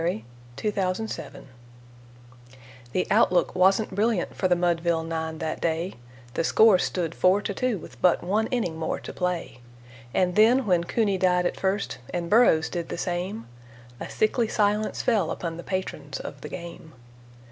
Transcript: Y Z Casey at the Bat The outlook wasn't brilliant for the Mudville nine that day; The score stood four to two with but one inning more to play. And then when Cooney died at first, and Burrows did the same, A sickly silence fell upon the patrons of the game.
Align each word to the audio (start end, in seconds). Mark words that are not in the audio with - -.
Y 0.03 0.23
Z 0.59 0.71
Casey 0.71 0.81
at 0.81 0.95
the 0.95 1.09
Bat 1.29 1.43
The 2.91 3.07
outlook 3.11 3.53
wasn't 3.53 3.93
brilliant 3.93 4.35
for 4.35 4.47
the 4.47 4.55
Mudville 4.55 5.03
nine 5.03 5.37
that 5.37 5.61
day; 5.61 5.93
The 6.33 6.43
score 6.43 6.79
stood 6.79 7.13
four 7.13 7.39
to 7.43 7.53
two 7.53 7.77
with 7.77 8.01
but 8.01 8.23
one 8.23 8.47
inning 8.47 8.77
more 8.79 8.99
to 8.99 9.13
play. 9.13 9.59
And 10.11 10.35
then 10.35 10.65
when 10.65 10.85
Cooney 10.85 11.19
died 11.19 11.45
at 11.45 11.55
first, 11.59 11.99
and 12.11 12.31
Burrows 12.31 12.67
did 12.67 12.89
the 12.89 12.97
same, 12.97 13.45
A 13.99 14.09
sickly 14.09 14.47
silence 14.47 15.03
fell 15.03 15.29
upon 15.29 15.57
the 15.57 15.63
patrons 15.63 16.19
of 16.19 16.41
the 16.41 16.49
game. 16.49 16.93